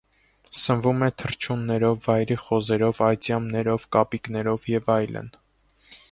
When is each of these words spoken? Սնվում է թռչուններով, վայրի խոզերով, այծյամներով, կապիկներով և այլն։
Սնվում 0.59 1.03
է 1.07 1.09
թռչուններով, 1.21 1.99
վայրի 2.05 2.37
խոզերով, 2.45 3.01
այծյամներով, 3.09 3.85
կապիկներով 3.97 4.65
և 4.71 4.89
այլն։ 4.95 5.29